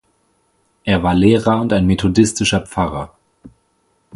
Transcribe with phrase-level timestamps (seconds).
[0.83, 3.15] Er war Lehrer und ein methodistischer Pfarrer.